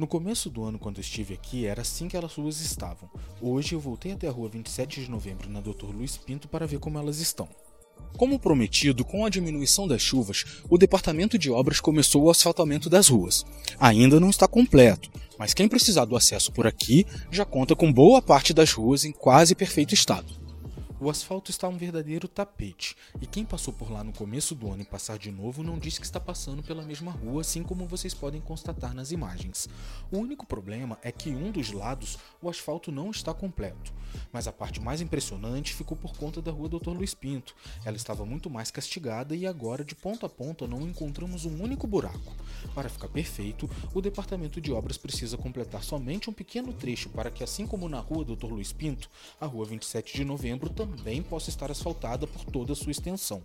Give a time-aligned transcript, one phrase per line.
[0.00, 3.06] No começo do ano, quando estive aqui, era assim que as ruas estavam.
[3.38, 5.94] Hoje eu voltei até a rua 27 de novembro na Dr.
[5.94, 7.46] Luiz Pinto para ver como elas estão.
[8.16, 13.08] Como prometido, com a diminuição das chuvas, o departamento de obras começou o asfaltamento das
[13.08, 13.44] ruas.
[13.78, 18.22] Ainda não está completo, mas quem precisar do acesso por aqui já conta com boa
[18.22, 20.39] parte das ruas em quase perfeito estado.
[21.02, 24.82] O asfalto está um verdadeiro tapete, e quem passou por lá no começo do ano
[24.82, 28.12] e passar de novo não diz que está passando pela mesma rua, assim como vocês
[28.12, 29.66] podem constatar nas imagens.
[30.12, 33.94] O único problema é que um dos lados o asfalto não está completo,
[34.30, 36.90] mas a parte mais impressionante ficou por conta da rua Dr.
[36.90, 37.56] Luiz Pinto.
[37.82, 41.86] Ela estava muito mais castigada e agora de ponta a ponta não encontramos um único
[41.86, 42.36] buraco.
[42.74, 47.42] Para ficar perfeito, o departamento de obras precisa completar somente um pequeno trecho para que
[47.42, 48.48] assim como na rua Dr.
[48.48, 49.08] Luiz Pinto,
[49.40, 53.42] a rua 27 de novembro também também possa estar asfaltada por toda a sua extensão.